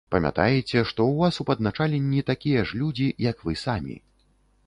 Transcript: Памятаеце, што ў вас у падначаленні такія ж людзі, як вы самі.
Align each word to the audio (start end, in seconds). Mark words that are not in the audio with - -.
Памятаеце, 0.13 0.79
што 0.91 1.01
ў 1.07 1.25
вас 1.25 1.35
у 1.43 1.45
падначаленні 1.49 2.23
такія 2.31 2.63
ж 2.69 2.79
людзі, 2.81 3.07
як 3.29 3.45
вы 3.49 3.53
самі. 3.67 4.01